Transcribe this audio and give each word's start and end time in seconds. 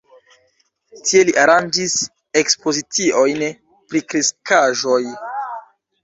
Tie 1.07 1.19
li 1.25 1.33
aranĝis 1.41 1.91
ekspoziciojn 2.41 3.43
pri 3.91 4.01
kreskaĵoj. 4.13 4.99